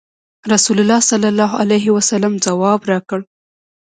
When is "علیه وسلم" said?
1.63-2.33